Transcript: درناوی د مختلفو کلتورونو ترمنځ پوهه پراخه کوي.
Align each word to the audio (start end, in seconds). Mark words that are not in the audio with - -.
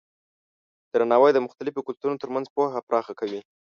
درناوی 0.93 1.31
د 1.33 1.39
مختلفو 1.45 1.85
کلتورونو 1.87 2.21
ترمنځ 2.23 2.45
پوهه 2.55 2.85
پراخه 2.87 3.13
کوي. 3.19 3.41